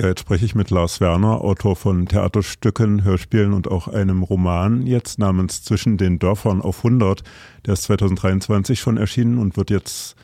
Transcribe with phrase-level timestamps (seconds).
[0.00, 4.86] Ja, jetzt spreche ich mit Lars Werner, Autor von Theaterstücken, Hörspielen und auch einem Roman
[4.86, 7.22] jetzt namens Zwischen den Dörfern auf 100.
[7.66, 10.16] Der ist 2023 schon erschienen und wird jetzt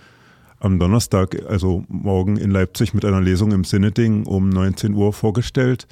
[0.61, 5.87] am Donnerstag, also morgen in Leipzig mit einer Lesung im Sinneding um 19 Uhr vorgestellt.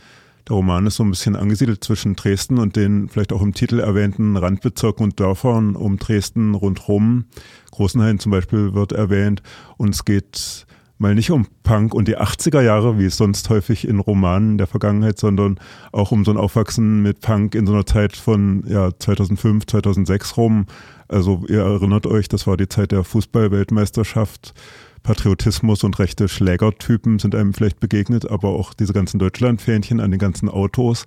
[0.48, 3.80] Der Roman ist so ein bisschen angesiedelt zwischen Dresden und den vielleicht auch im Titel
[3.80, 7.26] erwähnten Randbezirken und Dörfern um Dresden rundherum.
[7.70, 9.42] Großenhain zum Beispiel wird erwähnt
[9.76, 10.64] und es geht
[10.98, 14.66] mal nicht um Punk und die 80er Jahre, wie es sonst häufig in Romanen der
[14.66, 15.58] Vergangenheit, sondern
[15.92, 20.36] auch um so ein Aufwachsen mit Punk in so einer Zeit von ja, 2005, 2006
[20.36, 20.66] rum.
[21.08, 24.54] Also ihr erinnert euch, das war die Zeit der Fußball-Weltmeisterschaft.
[25.02, 30.18] Patriotismus und rechte Schlägertypen sind einem vielleicht begegnet, aber auch diese ganzen Deutschland-Fähnchen an den
[30.18, 31.06] ganzen Autos.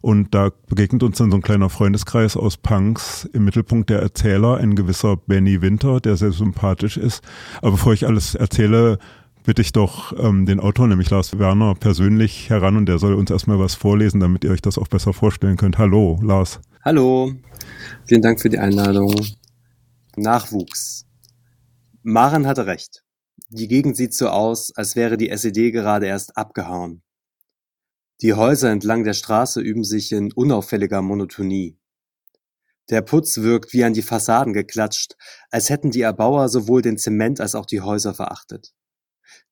[0.00, 3.28] Und da begegnet uns dann so ein kleiner Freundeskreis aus Punks.
[3.32, 7.24] Im Mittelpunkt der Erzähler, ein gewisser Benny Winter, der sehr sympathisch ist.
[7.60, 8.98] Aber bevor ich alles erzähle,
[9.46, 13.30] bitte ich doch ähm, den Autor, nämlich Lars Werner, persönlich heran und der soll uns
[13.30, 15.78] erstmal was vorlesen, damit ihr euch das auch besser vorstellen könnt.
[15.78, 16.60] Hallo, Lars.
[16.84, 17.32] Hallo,
[18.06, 19.14] vielen Dank für die Einladung.
[20.16, 21.06] Nachwuchs.
[22.02, 23.04] Maren hatte recht.
[23.48, 27.02] Die Gegend sieht so aus, als wäre die SED gerade erst abgehauen.
[28.22, 31.78] Die Häuser entlang der Straße üben sich in unauffälliger Monotonie.
[32.90, 35.16] Der Putz wirkt wie an die Fassaden geklatscht,
[35.50, 38.72] als hätten die Erbauer sowohl den Zement als auch die Häuser verachtet.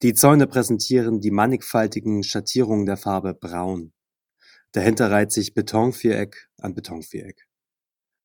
[0.02, 3.92] Die Zäune präsentieren die mannigfaltigen Schattierungen der Farbe Braun.
[4.72, 7.46] Dahinter reiht sich Betonviereck an Betonviereck.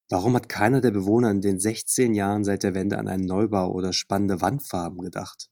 [0.10, 3.72] Warum hat keiner der Bewohner in den 16 Jahren seit der Wende an einen Neubau
[3.72, 5.50] oder spannende Wandfarben gedacht?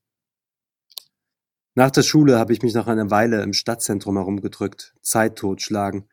[1.76, 6.10] Nach der Schule habe ich mich noch eine Weile im Stadtzentrum herumgedrückt, Zeit totschlagen.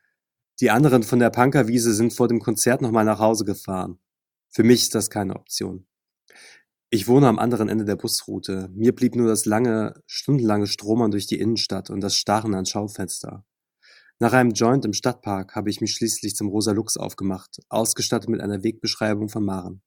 [0.60, 3.98] Die anderen von der Punkerwiese sind vor dem Konzert nochmal nach Hause gefahren.
[4.50, 5.86] Für mich ist das keine Option.
[6.94, 8.70] Ich wohne am anderen Ende der Busroute.
[8.72, 13.44] Mir blieb nur das lange, stundenlange Stromern durch die Innenstadt und das Starren an Schaufenster.
[14.20, 18.40] Nach einem Joint im Stadtpark habe ich mich schließlich zum Rosa Lux aufgemacht, ausgestattet mit
[18.40, 19.82] einer Wegbeschreibung von Maren.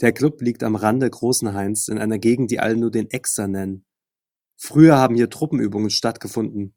[0.00, 3.86] Der Club liegt am Rande Großenhains in einer Gegend, die alle nur den Exer nennen.
[4.56, 6.74] Früher haben hier Truppenübungen stattgefunden.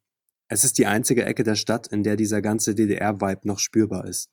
[0.50, 4.30] Es ist die einzige Ecke der Stadt, in der dieser ganze DDR-Vibe noch spürbar ist.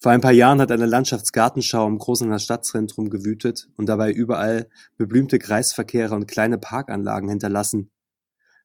[0.00, 5.40] Vor ein paar Jahren hat eine Landschaftsgartenschau im großen Stadtzentrum gewütet und dabei überall beblümte
[5.40, 7.90] Kreisverkehre und kleine Parkanlagen hinterlassen.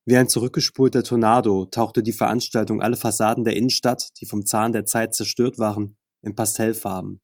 [0.06, 4.86] Wie ein zurückgespulter Tornado tauchte die Veranstaltung alle Fassaden der Innenstadt, die vom Zahn der
[4.86, 7.20] Zeit zerstört waren, in Pastellfarben.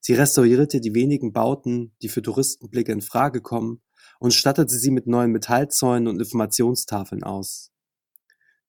[0.00, 3.80] Sie restaurierte die wenigen Bauten, die für Touristenblicke in Frage kommen,
[4.18, 7.70] und stattete sie mit neuen Metallzäunen und Informationstafeln aus.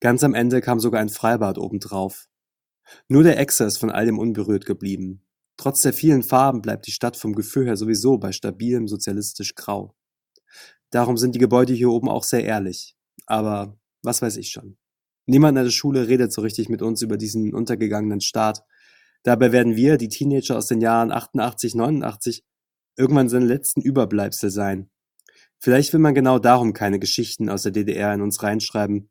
[0.01, 2.27] Ganz am Ende kam sogar ein Freibad obendrauf.
[3.07, 5.23] Nur der Exer ist von all dem unberührt geblieben.
[5.57, 9.95] Trotz der vielen Farben bleibt die Stadt vom Gefühl her sowieso bei stabilem sozialistisch Grau.
[10.91, 12.95] Darum sind die Gebäude hier oben auch sehr ehrlich.
[13.25, 14.77] Aber was weiß ich schon.
[15.25, 18.63] Niemand an der Schule redet so richtig mit uns über diesen untergegangenen Staat.
[19.23, 22.45] Dabei werden wir, die Teenager aus den Jahren 88, 89,
[22.95, 24.89] irgendwann seine letzten Überbleibsel sein.
[25.59, 29.09] Vielleicht will man genau darum keine Geschichten aus der DDR in uns reinschreiben,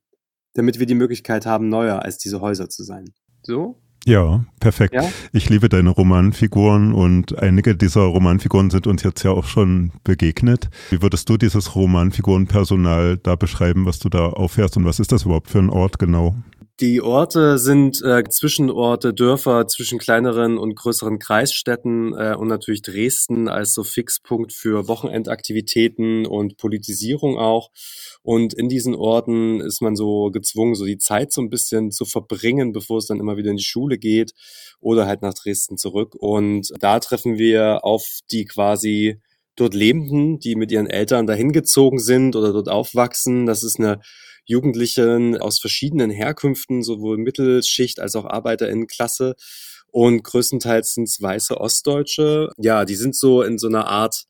[0.55, 3.13] damit wir die Möglichkeit haben, neuer als diese Häuser zu sein.
[3.47, 3.77] So?
[4.05, 4.95] Ja, perfekt.
[4.95, 5.09] Ja?
[5.33, 10.69] Ich liebe deine Romanfiguren und einige dieser Romanfiguren sind uns jetzt ja auch schon begegnet.
[10.91, 15.25] Wie würdest du dieses Romanfigurenpersonal da beschreiben, was du da auffährst und was ist das
[15.25, 16.35] überhaupt für ein Ort genau?
[16.79, 23.49] Die Orte sind äh, Zwischenorte, Dörfer zwischen kleineren und größeren Kreisstädten äh, und natürlich Dresden
[23.49, 27.71] als so Fixpunkt für Wochenendaktivitäten und Politisierung auch.
[28.21, 32.05] Und in diesen Orten ist man so gezwungen, so die Zeit so ein bisschen zu
[32.05, 34.33] verbringen, bevor es dann immer wieder in die Schule geht
[34.79, 36.15] oder halt nach Dresden zurück.
[36.15, 39.19] Und da treffen wir auf die quasi
[39.57, 43.47] dort Lebenden, die mit ihren Eltern dahin gezogen sind oder dort aufwachsen.
[43.47, 44.01] Das ist eine
[44.47, 49.35] Jugendlichen aus verschiedenen Herkünften, sowohl Mittelschicht als auch Arbeiterinnenklasse.
[49.91, 52.51] Und größtenteils sind es weiße Ostdeutsche.
[52.59, 54.25] Ja, die sind so in so einer Art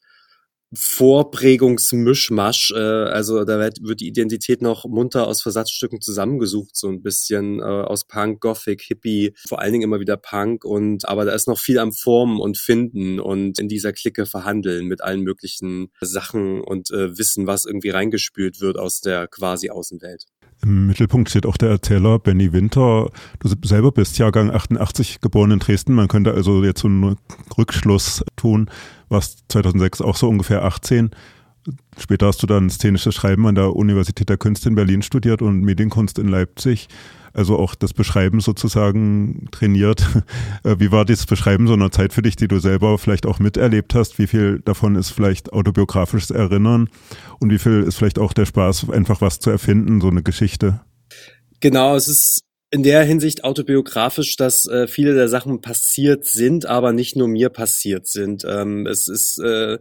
[0.75, 2.72] Vorprägungsmischmasch.
[2.75, 7.61] Äh, also da wird, wird die Identität noch munter aus Versatzstücken zusammengesucht, so ein bisschen
[7.61, 10.64] äh, aus Punk, Gothic, Hippie, vor allen Dingen immer wieder Punk.
[10.64, 14.87] Und aber da ist noch viel am Formen und Finden und in dieser Clique verhandeln
[14.87, 20.25] mit allen möglichen Sachen und äh, Wissen, was irgendwie reingespült wird aus der quasi Außenwelt.
[20.67, 23.09] Im Mittelpunkt steht auch der Erzähler Benny Winter.
[23.39, 25.95] Du selber bist Jahrgang 88 geboren in Dresden.
[25.95, 27.17] Man könnte also jetzt so einen
[27.57, 28.69] Rückschluss tun,
[29.09, 31.13] warst 2006 auch so ungefähr 18.
[31.99, 35.61] Später hast du dann szenisches Schreiben an der Universität der Künste in Berlin studiert und
[35.61, 36.89] Medienkunst in Leipzig.
[37.33, 40.07] Also auch das Beschreiben sozusagen trainiert.
[40.65, 43.39] Äh, wie war dieses Beschreiben so einer Zeit für dich, die du selber vielleicht auch
[43.39, 44.19] miterlebt hast?
[44.19, 46.89] Wie viel davon ist vielleicht autobiografisches Erinnern
[47.39, 50.81] und wie viel ist vielleicht auch der Spaß, einfach was zu erfinden, so eine Geschichte?
[51.61, 52.41] Genau, es ist
[52.71, 57.49] in der Hinsicht autobiografisch, dass äh, viele der Sachen passiert sind, aber nicht nur mir
[57.49, 58.45] passiert sind.
[58.45, 59.79] Ähm, es ist äh,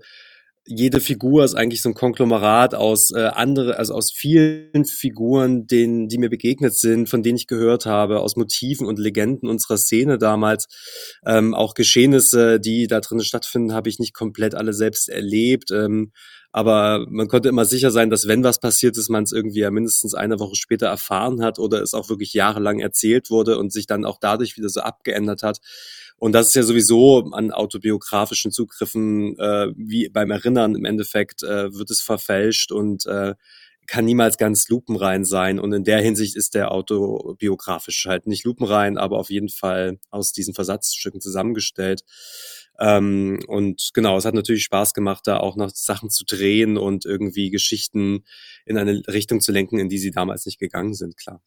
[0.68, 6.08] jede Figur ist eigentlich so ein Konglomerat aus äh, andere, also aus vielen Figuren, denen,
[6.08, 10.18] die mir begegnet sind, von denen ich gehört habe, aus Motiven und Legenden unserer Szene
[10.18, 10.66] damals.
[11.26, 15.70] Ähm, auch Geschehnisse, die da drin stattfinden, habe ich nicht komplett alle selbst erlebt.
[15.72, 16.12] Ähm,
[16.56, 19.72] aber man konnte immer sicher sein, dass wenn was passiert ist, man es irgendwie ja
[19.72, 23.88] mindestens eine Woche später erfahren hat oder es auch wirklich jahrelang erzählt wurde und sich
[23.88, 25.60] dann auch dadurch wieder so abgeändert hat.
[26.16, 31.74] Und das ist ja sowieso an autobiografischen Zugriffen, äh, wie beim Erinnern im Endeffekt, äh,
[31.74, 33.36] wird es verfälscht und äh,
[33.86, 35.60] kann niemals ganz lupenrein sein.
[35.60, 40.32] Und in der Hinsicht ist der autobiografisch halt nicht lupenrein, aber auf jeden Fall aus
[40.32, 42.04] diesen Versatzstücken zusammengestellt.
[42.80, 47.06] Ähm, und genau, es hat natürlich Spaß gemacht, da auch noch Sachen zu drehen und
[47.06, 48.24] irgendwie Geschichten
[48.66, 51.42] in eine Richtung zu lenken, in die sie damals nicht gegangen sind, klar.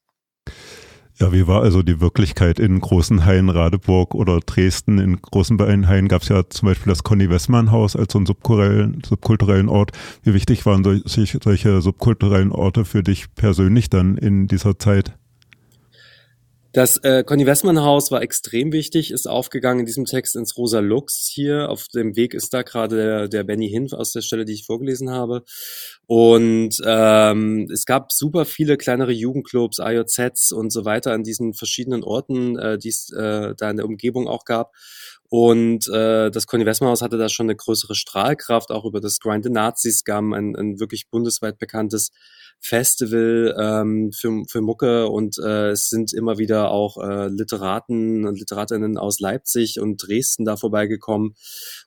[1.20, 4.98] Ja, wie war also die Wirklichkeit in großen Hain, Radeburg oder Dresden?
[4.98, 5.58] In großen
[5.88, 9.69] Hain gab es ja zum Beispiel das Conny Wessmann Haus als so einen subkulturellen, subkulturellen
[9.69, 9.90] Ort.
[10.22, 15.19] Wie wichtig waren solche, solche subkulturellen Orte für dich persönlich dann in dieser Zeit?
[16.72, 20.80] Das äh, Conny Wessmann Haus war extrem wichtig, ist aufgegangen in diesem Text ins Rosa
[20.80, 21.70] Lux hier.
[21.70, 24.66] Auf dem Weg ist da gerade der, der Benny Hinf aus der Stelle, die ich
[24.66, 25.44] vorgelesen habe.
[26.06, 32.04] Und ähm, es gab super viele kleinere Jugendclubs, IOZs und so weiter an diesen verschiedenen
[32.04, 34.72] Orten, äh, die es äh, da in der Umgebung auch gab.
[35.30, 39.20] Und äh, das Conny Wessmann Haus hatte da schon eine größere Strahlkraft, auch über das
[39.20, 42.10] Grind the Nazis Scum, ein, ein wirklich bundesweit bekanntes
[42.60, 45.08] Festival ähm, für, für Mucke.
[45.08, 50.46] Und äh, es sind immer wieder auch äh, Literaten und Literatinnen aus Leipzig und Dresden
[50.46, 51.34] da vorbeigekommen.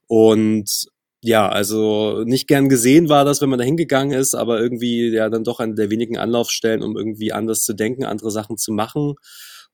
[0.07, 0.87] Und
[1.23, 5.29] ja, also nicht gern gesehen war das, wenn man da hingegangen ist, aber irgendwie ja
[5.29, 9.15] dann doch eine der wenigen Anlaufstellen, um irgendwie anders zu denken, andere Sachen zu machen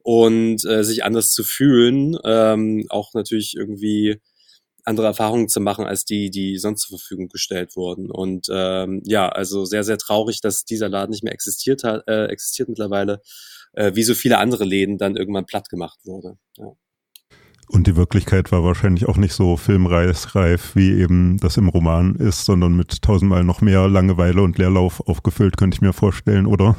[0.08, 2.18] und äh, sich anders zu fühlen.
[2.24, 4.22] Ähm, auch natürlich irgendwie
[4.86, 8.10] andere Erfahrungen zu machen als die, die sonst zur Verfügung gestellt wurden.
[8.10, 12.28] Und ähm, ja, also sehr, sehr traurig, dass dieser Laden nicht mehr existiert hat, äh,
[12.28, 13.22] existiert mittlerweile,
[13.74, 16.38] äh, wie so viele andere Läden dann irgendwann platt gemacht wurde.
[16.56, 16.72] Ja.
[17.68, 22.46] Und die Wirklichkeit war wahrscheinlich auch nicht so filmreif, wie eben das im Roman ist,
[22.46, 26.78] sondern mit tausendmal noch mehr Langeweile und Leerlauf aufgefüllt, könnte ich mir vorstellen, oder?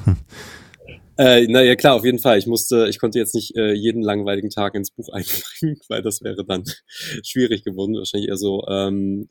[1.18, 2.38] Äh, naja, klar, auf jeden Fall.
[2.38, 6.22] Ich musste, ich konnte jetzt nicht äh, jeden langweiligen Tag ins Buch einbringen, weil das
[6.22, 6.64] wäre dann
[7.24, 7.96] schwierig geworden.
[7.96, 9.28] Wahrscheinlich eher so ähm,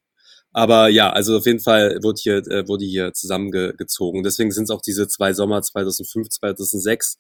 [0.53, 4.23] aber ja, also auf jeden Fall wurde hier, äh, wurde hier zusammengezogen.
[4.23, 7.17] Deswegen sind es auch diese zwei Sommer 2005, 2006,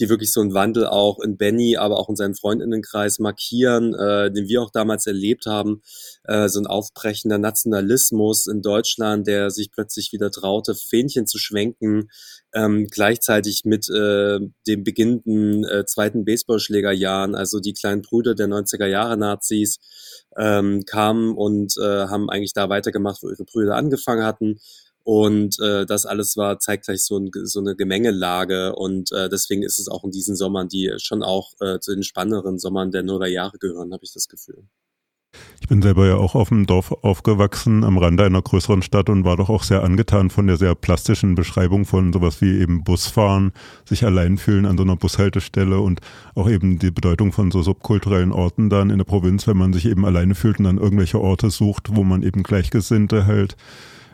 [0.00, 4.32] die wirklich so einen Wandel auch in Benny, aber auch in seinen Freundinnenkreis markieren, äh,
[4.32, 5.82] den wir auch damals erlebt haben.
[6.24, 12.08] Äh, so ein aufbrechender Nationalismus in Deutschland, der sich plötzlich wieder traute, Fähnchen zu schwenken,
[12.54, 18.86] ähm, gleichzeitig mit äh, dem beginnenden äh, zweiten Baseballschlägerjahren, also die kleinen Brüder der 90er
[18.86, 19.78] Jahre Nazis,
[20.36, 24.58] ähm, kamen und äh, haben eigentlich da weitergemacht, wo ihre Brüder angefangen hatten.
[25.02, 28.74] Und äh, das alles war zeitgleich so, ein, so eine Gemengelage.
[28.74, 32.02] Und äh, deswegen ist es auch in diesen Sommern, die schon auch äh, zu den
[32.02, 34.64] spannenderen Sommern der Nuller Jahre gehören, habe ich das Gefühl.
[35.60, 39.24] Ich bin selber ja auch auf dem Dorf aufgewachsen, am Rande einer größeren Stadt und
[39.24, 43.52] war doch auch sehr angetan von der sehr plastischen Beschreibung von sowas wie eben Busfahren,
[43.84, 46.00] sich allein fühlen an so einer Bushaltestelle und
[46.34, 49.86] auch eben die Bedeutung von so subkulturellen Orten dann in der Provinz, wenn man sich
[49.86, 53.56] eben alleine fühlt und dann irgendwelche Orte sucht, wo man eben Gleichgesinnte halt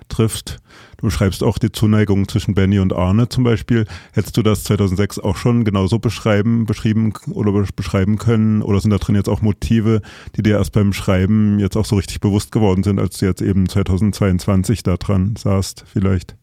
[0.08, 0.58] trifft.
[0.98, 3.84] Du schreibst auch die Zuneigung zwischen Benny und Arne zum Beispiel.
[4.12, 8.62] Hättest du das 2006 auch schon genauso beschreiben, beschrieben oder beschreiben können?
[8.62, 10.00] Oder sind da drin jetzt auch Motive,
[10.36, 13.42] die dir erst beim Schreiben jetzt auch so richtig bewusst geworden sind, als du jetzt
[13.42, 16.36] eben 2022 da dran saßt vielleicht?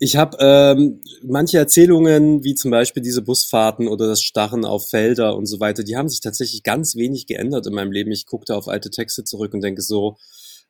[0.00, 5.36] Ich habe ähm, manche Erzählungen, wie zum Beispiel diese Busfahrten oder das Starren auf Felder
[5.36, 8.10] und so weiter, die haben sich tatsächlich ganz wenig geändert in meinem Leben.
[8.10, 10.18] Ich guckte auf alte Texte zurück und denke so,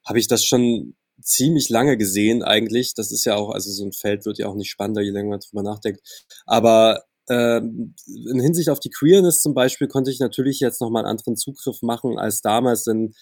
[0.04, 2.94] habe ich das schon ziemlich lange gesehen eigentlich.
[2.94, 5.30] Das ist ja auch, also so ein Feld wird ja auch nicht spannender, je länger
[5.30, 6.00] man drüber nachdenkt.
[6.47, 11.11] Aber ähm, in Hinsicht auf die Queerness zum Beispiel konnte ich natürlich jetzt nochmal einen
[11.11, 13.14] anderen Zugriff machen als damals, denn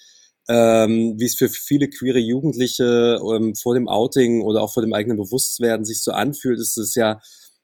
[0.49, 4.93] ähm, wie es für viele queere Jugendliche ähm, vor dem Outing oder auch vor dem
[4.93, 7.21] eigenen Bewusstwerden sich so anfühlt, ist es ja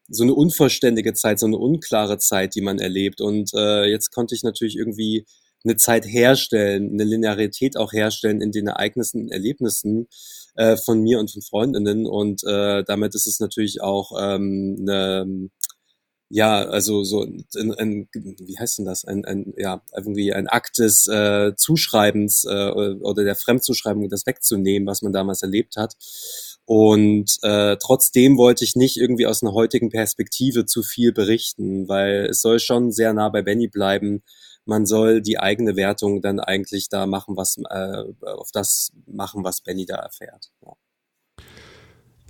[0.08, 3.20] so eine unvollständige Zeit, so eine unklare Zeit, die man erlebt.
[3.20, 5.26] Und äh, jetzt konnte ich natürlich irgendwie
[5.64, 10.08] eine Zeit herstellen, eine Linearität auch herstellen in den Ereignissen, Erlebnissen
[10.56, 12.06] äh, von mir und von Freundinnen.
[12.06, 15.50] Und äh, damit ist es natürlich auch ähm, eine
[16.30, 19.04] ja, also so ein, ein, wie heißt denn das?
[19.04, 24.86] Ein, ein ja, irgendwie ein Akt des äh, Zuschreibens äh, oder der Fremdzuschreibung, das wegzunehmen,
[24.86, 25.94] was man damals erlebt hat.
[26.66, 32.26] Und äh, trotzdem wollte ich nicht irgendwie aus einer heutigen Perspektive zu viel berichten, weil
[32.26, 34.22] es soll schon sehr nah bei Benny bleiben.
[34.68, 39.62] Man soll die eigene Wertung dann eigentlich da machen, was äh, auf das machen, was
[39.62, 40.50] Benny da erfährt.
[40.62, 40.72] Ja.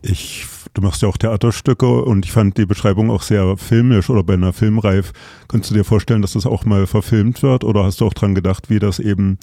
[0.03, 4.23] Ich, du machst ja auch Theaterstücke und ich fand die Beschreibung auch sehr filmisch oder
[4.23, 5.13] bei einer Filmreif.
[5.49, 8.37] Könntest du dir vorstellen, dass das auch mal verfilmt wird oder hast du auch dran
[8.37, 9.41] gedacht, wie das eben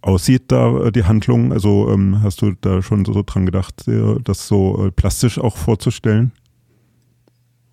[0.00, 1.52] aussieht, da äh, die Handlung?
[1.52, 3.84] Also ähm, hast du da schon so, dran gedacht,
[4.24, 6.32] das so äh, plastisch auch vorzustellen?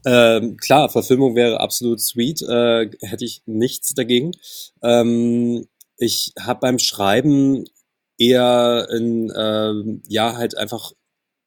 [0.05, 4.31] Ähm, klar, Verfilmung wäre absolut sweet, äh, hätte ich nichts dagegen.
[4.81, 7.65] Ähm, ich habe beim Schreiben
[8.17, 10.93] eher in, äh, ja, halt einfach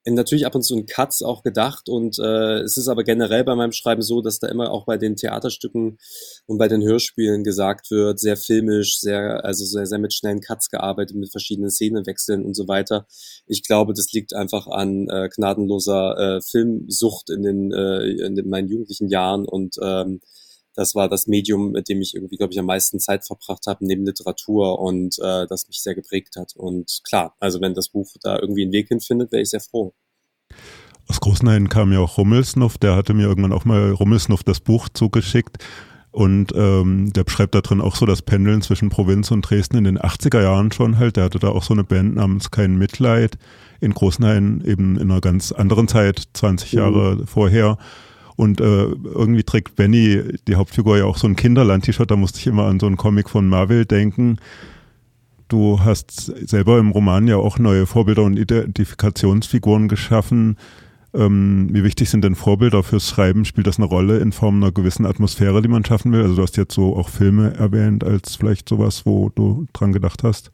[0.05, 3.55] natürlich ab und zu in Cuts auch gedacht und äh, es ist aber generell bei
[3.55, 5.99] meinem Schreiben so, dass da immer auch bei den Theaterstücken
[6.47, 10.71] und bei den Hörspielen gesagt wird, sehr filmisch, sehr, also sehr, sehr mit schnellen Cuts
[10.71, 13.07] gearbeitet, mit verschiedenen Szenenwechseln und so weiter.
[13.47, 18.49] Ich glaube, das liegt einfach an äh, gnadenloser äh, Filmsucht in den, äh, in den,
[18.49, 20.21] meinen jugendlichen Jahren und ähm,
[20.75, 23.85] das war das Medium, mit dem ich irgendwie, glaube ich, am meisten Zeit verbracht habe,
[23.85, 26.55] neben Literatur und äh, das mich sehr geprägt hat.
[26.57, 29.95] Und klar, also wenn das Buch da irgendwie einen Weg hinfindet, wäre ich sehr froh.
[31.09, 34.89] Aus Großenhain kam ja auch Rummelsnuff, der hatte mir irgendwann auch mal Rummelsnuff das Buch
[34.89, 35.59] zugeschickt.
[36.13, 39.85] Und ähm, der beschreibt da drin auch so das Pendeln zwischen Provinz und Dresden in
[39.85, 41.17] den 80er Jahren schon halt.
[41.17, 43.39] Der hatte da auch so eine Band namens Kein Mitleid
[43.81, 47.27] in Großenhain, eben in einer ganz anderen Zeit, 20 Jahre mhm.
[47.27, 47.79] vorher.
[48.37, 52.11] Und äh, irgendwie trägt Benny, die Hauptfigur, ja auch so ein Kinderland-T-Shirt.
[52.11, 54.39] Da musste ich immer an so einen Comic von Marvel denken.
[55.49, 60.57] Du hast selber im Roman ja auch neue Vorbilder und Identifikationsfiguren geschaffen.
[61.15, 63.45] Ähm, wie wichtig sind denn Vorbilder fürs Schreiben?
[63.45, 66.23] Spielt das eine Rolle in Form einer gewissen Atmosphäre, die man schaffen will?
[66.23, 70.23] Also du hast jetzt so auch Filme erwähnt als vielleicht sowas, wo du dran gedacht
[70.23, 70.53] hast.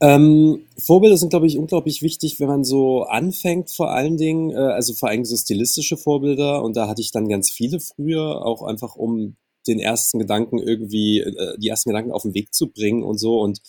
[0.00, 4.56] Ähm, Vorbilder sind, glaube ich, unglaublich wichtig, wenn man so anfängt, vor allen Dingen, äh,
[4.56, 6.62] also vor allem so stilistische Vorbilder.
[6.62, 11.20] Und da hatte ich dann ganz viele früher, auch einfach um den ersten Gedanken irgendwie,
[11.20, 13.60] äh, die ersten Gedanken auf den Weg zu bringen und so und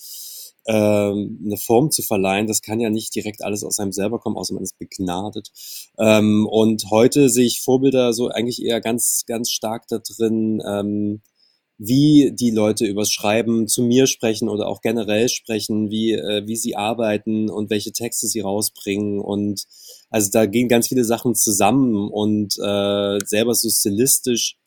[0.67, 2.47] ähm, eine Form zu verleihen.
[2.47, 5.51] Das kann ja nicht direkt alles aus einem selber kommen, außer man ist begnadet.
[5.97, 11.21] Ähm, und heute sehe ich Vorbilder so eigentlich eher ganz, ganz stark da drin, ähm,
[11.83, 16.55] wie die Leute übers Schreiben zu mir sprechen oder auch generell sprechen, wie, äh, wie
[16.55, 19.19] sie arbeiten und welche Texte sie rausbringen.
[19.19, 19.63] Und
[20.11, 24.57] also da gehen ganz viele Sachen zusammen und äh, selber so stilistisch,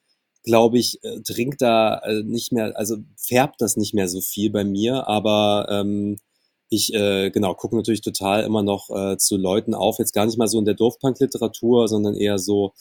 [0.42, 4.50] glaube ich, äh, dringt da äh, nicht mehr, also färbt das nicht mehr so viel
[4.50, 6.16] bei mir, aber ähm,
[6.68, 10.36] ich äh, genau gucke natürlich total immer noch äh, zu Leuten auf, jetzt gar nicht
[10.36, 12.72] mal so in der Dorfpunk-Literatur, sondern eher so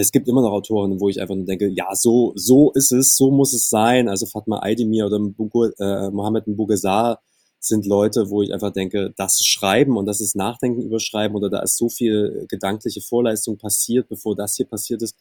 [0.00, 3.16] es gibt immer noch Autoren, wo ich einfach nur denke, ja, so, so ist es,
[3.16, 4.08] so muss es sein.
[4.08, 7.20] Also Fatma Aydemir oder Mbugu, äh, Mohammed Mbugazar
[7.58, 11.34] sind Leute, wo ich einfach denke, das ist Schreiben und das ist Nachdenken über Schreiben
[11.34, 15.16] oder da ist so viel gedankliche Vorleistung passiert, bevor das hier passiert ist.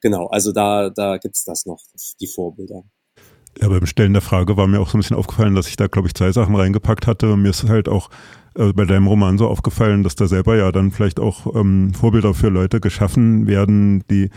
[0.00, 1.82] Genau, also da, da gibt's das noch,
[2.18, 2.84] die Vorbilder.
[3.60, 5.86] Ja, beim Stellen der Frage war mir auch so ein bisschen aufgefallen, dass ich da,
[5.86, 7.36] glaube ich, zwei Sachen reingepackt hatte.
[7.36, 8.08] Mir ist halt auch
[8.54, 12.34] äh, bei deinem Roman so aufgefallen, dass da selber ja dann vielleicht auch ähm, Vorbilder
[12.34, 14.30] für Leute geschaffen werden, die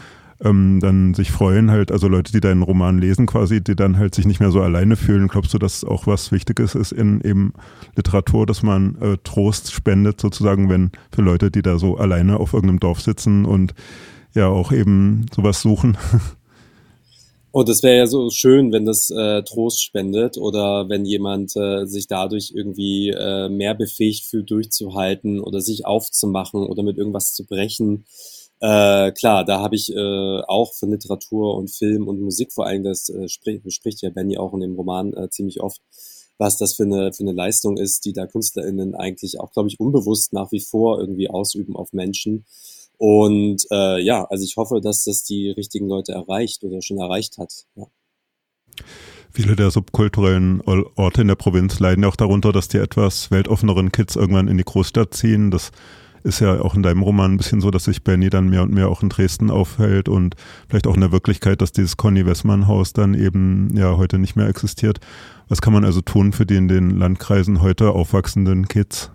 [0.43, 4.15] ähm, dann sich freuen, halt, also Leute, die deinen Roman lesen quasi, die dann halt
[4.15, 5.29] sich nicht mehr so alleine fühlen.
[5.29, 7.53] Glaubst du, dass auch was Wichtiges ist in eben
[7.95, 12.53] Literatur, dass man äh, Trost spendet, sozusagen, wenn für Leute, die da so alleine auf
[12.53, 13.73] irgendeinem Dorf sitzen und
[14.33, 15.97] ja auch eben sowas suchen?
[17.55, 21.85] Und es wäre ja so schön, wenn das äh, Trost spendet oder wenn jemand äh,
[21.85, 27.45] sich dadurch irgendwie äh, mehr befähigt fühlt, durchzuhalten oder sich aufzumachen oder mit irgendwas zu
[27.45, 28.07] brechen.
[28.59, 32.83] Äh, klar, da habe ich äh, auch von Literatur und Film und Musik vor allem,
[32.83, 35.79] das äh, spricht, bespricht ja Benny auch in dem Roman äh, ziemlich oft,
[36.37, 39.79] was das für eine, für eine Leistung ist, die da KünstlerInnen eigentlich auch, glaube ich,
[39.79, 42.43] unbewusst nach wie vor irgendwie ausüben auf Menschen.
[42.97, 47.37] Und äh, ja, also ich hoffe, dass das die richtigen Leute erreicht oder schon erreicht
[47.37, 47.51] hat.
[47.75, 47.85] Ja.
[49.31, 54.15] Viele der subkulturellen Orte in der Provinz leiden auch darunter, dass die etwas weltoffeneren Kids
[54.15, 55.51] irgendwann in die Großstadt ziehen.
[55.51, 55.71] Das
[56.23, 58.73] ist ja auch in deinem Roman ein bisschen so, dass sich Benny dann mehr und
[58.73, 60.35] mehr auch in Dresden aufhält und
[60.67, 64.35] vielleicht auch in der Wirklichkeit, dass dieses Conny Wessmann Haus dann eben ja heute nicht
[64.35, 64.99] mehr existiert.
[65.49, 69.11] Was kann man also tun für die in den Landkreisen heute aufwachsenden Kids?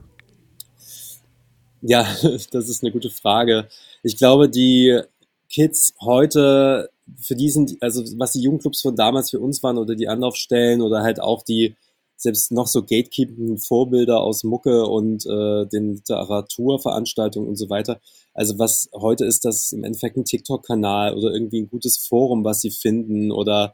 [1.83, 2.07] Ja,
[2.51, 3.69] das ist eine gute Frage.
[4.03, 5.01] Ich glaube, die
[5.49, 9.95] Kids heute, für die sind, also was die Jugendclubs von damals für uns waren oder
[9.95, 11.77] die Anlaufstellen oder halt auch die
[12.17, 17.99] selbst noch so gatekeependen Vorbilder aus Mucke und äh, den Literaturveranstaltungen und so weiter.
[18.35, 22.61] Also was heute ist das im Endeffekt ein TikTok-Kanal oder irgendwie ein gutes Forum, was
[22.61, 23.73] sie finden oder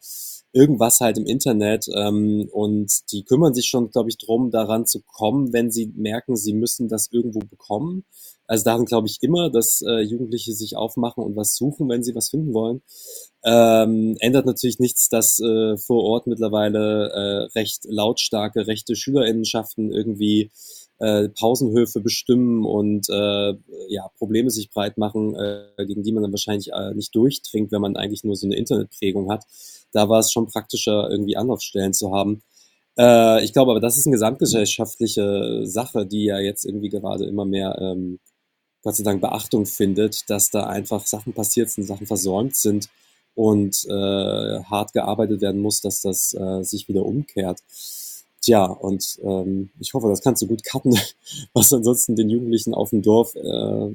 [0.57, 1.87] irgendwas halt im Internet.
[1.95, 6.37] Ähm, und die kümmern sich schon, glaube ich, drum, daran zu kommen, wenn sie merken,
[6.37, 8.05] sie müssen das irgendwo bekommen.
[8.47, 12.15] Also daran glaube ich immer, dass äh, Jugendliche sich aufmachen und was suchen, wenn sie
[12.15, 12.81] was finden wollen.
[13.45, 20.51] Ähm, ändert natürlich nichts, dass äh, vor Ort mittlerweile äh, recht lautstarke rechte Schülerinnenschaften irgendwie
[20.99, 23.55] äh, Pausenhöfe bestimmen und äh,
[23.89, 27.83] ja, Probleme sich breit machen, äh, gegen die man dann wahrscheinlich äh, nicht durchdringt, wenn
[27.83, 29.45] man eigentlich nur so eine Internetprägung hat.
[29.93, 32.43] Da war es schon praktischer, irgendwie Anlaufstellen zu haben.
[32.99, 37.45] Äh, ich glaube aber, das ist eine gesamtgesellschaftliche Sache, die ja jetzt irgendwie gerade immer
[37.45, 38.19] mehr ähm,
[38.83, 42.89] Gott sei Dank Beachtung findet, dass da einfach Sachen passiert sind, Sachen versäumt sind
[43.35, 47.59] und äh, hart gearbeitet werden muss, dass das äh, sich wieder umkehrt.
[48.47, 50.97] Tja, und ähm, ich hoffe, das kannst du gut cutten,
[51.53, 53.91] was ansonsten den Jugendlichen auf dem Dorf, äh,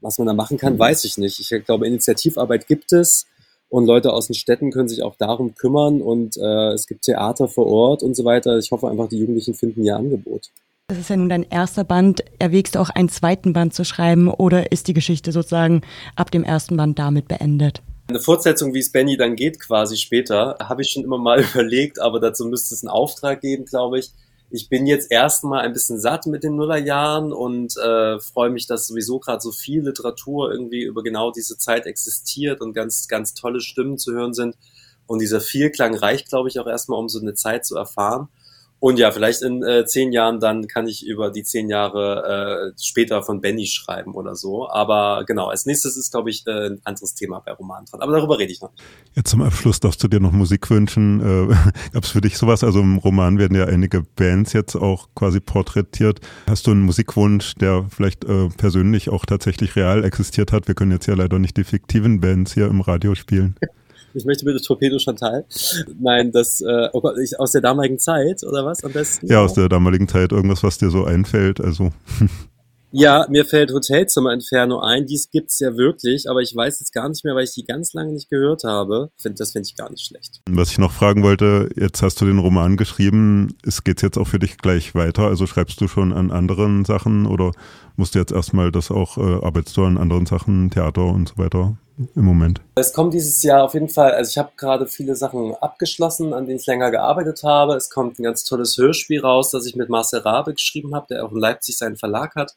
[0.00, 0.78] was man da machen kann, mhm.
[0.78, 1.40] weiß ich nicht.
[1.40, 3.26] Ich glaube, Initiativarbeit gibt es
[3.68, 7.48] und Leute aus den Städten können sich auch darum kümmern und äh, es gibt Theater
[7.48, 8.56] vor Ort und so weiter.
[8.58, 10.52] Ich hoffe einfach, die Jugendlichen finden ihr Angebot.
[10.86, 12.22] Das ist ja nun dein erster Band.
[12.38, 15.82] Erwägst du auch einen zweiten Band zu schreiben oder ist die Geschichte sozusagen
[16.14, 17.82] ab dem ersten Band damit beendet?
[18.08, 22.00] Eine Fortsetzung, wie es Benny dann geht, quasi später, habe ich schon immer mal überlegt,
[22.00, 24.12] aber dazu müsste es einen Auftrag geben, glaube ich.
[24.50, 28.86] Ich bin jetzt erstmal ein bisschen satt mit den Nullerjahren und äh, freue mich, dass
[28.86, 33.60] sowieso gerade so viel Literatur irgendwie über genau diese Zeit existiert und ganz, ganz tolle
[33.60, 34.56] Stimmen zu hören sind.
[35.06, 38.28] Und dieser Vielklang reicht, glaube ich, auch erstmal, um so eine Zeit zu erfahren.
[38.80, 42.80] Und ja, vielleicht in äh, zehn Jahren dann kann ich über die zehn Jahre äh,
[42.80, 44.68] später von Benny schreiben oder so.
[44.68, 48.00] Aber genau, als nächstes ist, glaube ich, äh, ein anderes Thema bei Romantrat.
[48.00, 48.84] Aber darüber rede ich noch nicht.
[49.16, 51.20] Jetzt zum Abschluss darfst du dir noch Musik wünschen.
[51.20, 51.54] Äh,
[51.92, 52.62] Gab es für dich sowas?
[52.62, 56.20] Also im Roman werden ja einige Bands jetzt auch quasi porträtiert.
[56.46, 60.68] Hast du einen Musikwunsch, der vielleicht äh, persönlich auch tatsächlich real existiert hat?
[60.68, 63.56] Wir können jetzt ja leider nicht die fiktiven Bands hier im Radio spielen.
[64.18, 65.44] Ich möchte bitte Torpedo Chantal.
[66.00, 69.28] Nein, das, äh, oh Gott, ich, aus der damaligen Zeit, oder was am besten?
[69.28, 71.90] Ja, aus der damaligen Zeit, irgendwas, was dir so einfällt, also.
[72.90, 75.04] Ja, mir fällt Hotelzimmer Inferno ein.
[75.04, 77.92] Dies gibt's ja wirklich, aber ich weiß jetzt gar nicht mehr, weil ich die ganz
[77.92, 79.10] lange nicht gehört habe.
[79.22, 80.40] Das finde ich gar nicht schlecht.
[80.48, 83.54] Was ich noch fragen wollte, jetzt hast du den Roman geschrieben.
[83.62, 85.24] Es geht jetzt auch für dich gleich weiter?
[85.24, 87.52] Also schreibst du schon an anderen Sachen oder
[87.96, 91.36] musst du jetzt erstmal das auch, äh, arbeitest du an anderen Sachen, Theater und so
[91.36, 91.76] weiter?
[92.14, 92.60] Im Moment?
[92.76, 96.46] Es kommt dieses Jahr auf jeden Fall, also ich habe gerade viele Sachen abgeschlossen, an
[96.46, 97.74] denen ich länger gearbeitet habe.
[97.74, 101.24] Es kommt ein ganz tolles Hörspiel raus, das ich mit Marcel Rabe geschrieben habe, der
[101.24, 102.56] auch in Leipzig seinen Verlag hat,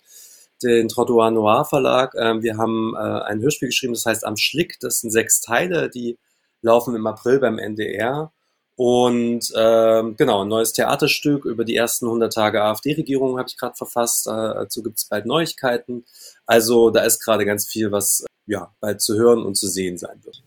[0.63, 2.13] den Trottoir Noir Verlag.
[2.15, 4.79] Ähm, wir haben äh, ein Hörspiel geschrieben, das heißt Am Schlick.
[4.79, 6.17] Das sind sechs Teile, die
[6.61, 8.31] laufen im April beim NDR.
[8.75, 13.75] Und ähm, genau, ein neues Theaterstück über die ersten 100 Tage AfD-Regierung habe ich gerade
[13.75, 14.27] verfasst.
[14.27, 16.05] Äh, dazu gibt es bald Neuigkeiten.
[16.45, 20.19] Also da ist gerade ganz viel, was ja, bald zu hören und zu sehen sein
[20.23, 20.43] wird.